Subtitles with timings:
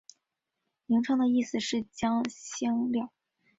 [0.87, 3.13] 名称的意思是将香料。